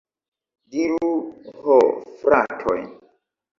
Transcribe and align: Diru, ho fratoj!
Diru, 0.75 1.11
ho 1.67 1.77
fratoj! 2.25 2.81